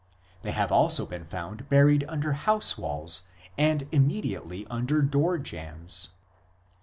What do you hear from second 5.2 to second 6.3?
jambs.